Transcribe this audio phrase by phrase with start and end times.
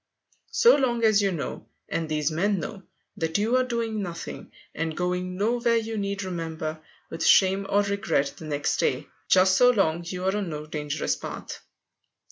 [0.49, 2.81] So long as you know, and these men know,
[3.17, 6.81] that you are doing nothing and going nowhere you need remember
[7.11, 11.15] with shame or regret, the next day, just so long you are on no dangerous
[11.15, 11.61] path.